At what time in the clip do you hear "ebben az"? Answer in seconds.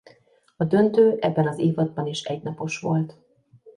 1.19-1.59